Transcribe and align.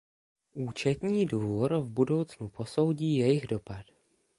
Účetní 0.53 1.25
dvůr 1.25 1.73
v 1.73 1.85
budoucnu 1.89 2.49
posoudí 2.49 3.15
jejich 3.17 3.47
dopad. 3.47 3.85